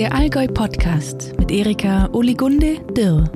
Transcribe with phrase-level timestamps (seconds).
[0.00, 3.30] Der Allgäu Podcast mit Erika Oligunde Dirr.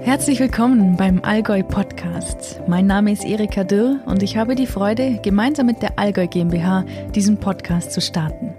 [0.00, 2.62] Herzlich willkommen beim Allgäu Podcast.
[2.66, 6.86] Mein Name ist Erika Dirr und ich habe die Freude, gemeinsam mit der Allgäu GmbH
[7.14, 8.54] diesen Podcast zu starten.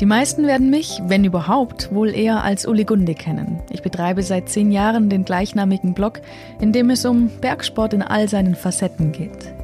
[0.00, 3.62] Die meisten werden mich, wenn überhaupt, wohl eher als Uli Gunde kennen.
[3.70, 6.20] Ich betreibe seit zehn Jahren den gleichnamigen Blog,
[6.60, 9.54] in dem es um Bergsport in all seinen Facetten geht.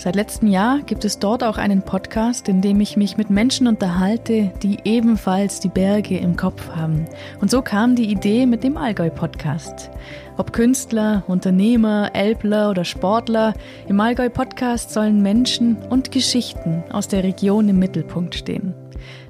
[0.00, 3.66] Seit letztem Jahr gibt es dort auch einen Podcast, in dem ich mich mit Menschen
[3.66, 7.06] unterhalte, die ebenfalls die Berge im Kopf haben.
[7.40, 9.90] Und so kam die Idee mit dem Allgäu-Podcast.
[10.36, 13.54] Ob Künstler, Unternehmer, Elbler oder Sportler,
[13.88, 18.74] im Allgäu-Podcast sollen Menschen und Geschichten aus der Region im Mittelpunkt stehen.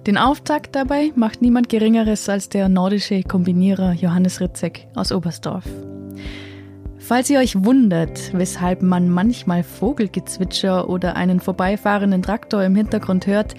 [0.06, 5.64] Den Auftakt dabei macht niemand Geringeres als der nordische Kombinierer Johannes Ritzek aus Oberstdorf.
[7.08, 13.54] Falls ihr euch wundert, weshalb man manchmal Vogelgezwitscher oder einen vorbeifahrenden Traktor im Hintergrund hört,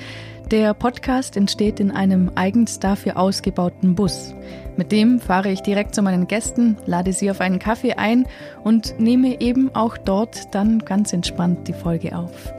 [0.51, 4.35] der Podcast entsteht in einem eigens dafür ausgebauten Bus.
[4.77, 8.27] Mit dem fahre ich direkt zu meinen Gästen, lade sie auf einen Kaffee ein
[8.63, 12.53] und nehme eben auch dort dann ganz entspannt die Folge auf.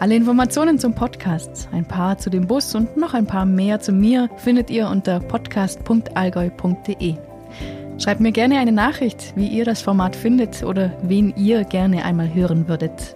[0.00, 3.92] Alle Informationen zum Podcast, ein paar zu dem Bus und noch ein paar mehr zu
[3.92, 7.33] mir findet ihr unter podcast.allgäu.de.
[7.98, 12.32] Schreibt mir gerne eine Nachricht, wie ihr das Format findet oder wen ihr gerne einmal
[12.34, 13.14] hören würdet.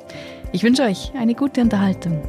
[0.52, 2.22] Ich wünsche euch eine gute Unterhaltung.